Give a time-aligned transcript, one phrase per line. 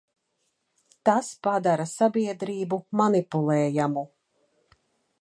[1.09, 4.09] Tas padara sabiedrību manipulējamu.